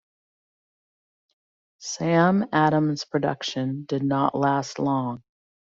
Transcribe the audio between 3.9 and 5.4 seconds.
not last long.